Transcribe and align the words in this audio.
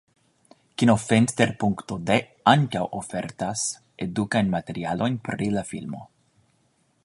Kinofenster.de 0.81 2.15
ankaŭ 2.53 2.81
ofertas 3.01 3.67
edukajn 4.07 4.53
materialojn 4.57 5.23
pri 5.29 5.51
la 5.59 5.69
filmo. 5.73 6.03